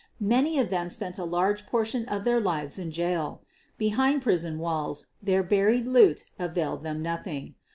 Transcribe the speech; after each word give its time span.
Many 0.23 0.57
of 0.57 0.71
them 0.71 0.89
spent 0.89 1.19
a 1.19 1.23
large 1.25 1.67
portion 1.67 2.05
of 2.07 2.23
their 2.23 2.39
lives 2.39 2.79
in 2.79 2.89
jail. 2.89 3.43
Behind 3.77 4.19
prison 4.19 4.57
walls, 4.57 5.09
their 5.21 5.43
buried 5.43 5.85
loot 5.85 6.23
availed 6.39 6.81
them 6.83 7.03
nothing. 7.03 7.53